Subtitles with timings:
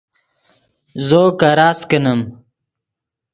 [1.07, 2.21] زو کراست کینیم